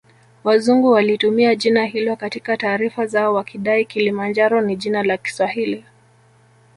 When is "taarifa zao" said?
2.57-3.33